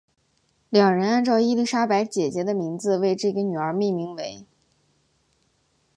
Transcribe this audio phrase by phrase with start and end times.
[0.71, 4.47] 两人按照伊丽莎白姐姐的名字为这个女儿命名为。